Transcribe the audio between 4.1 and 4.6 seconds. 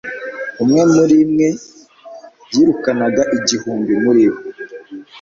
bo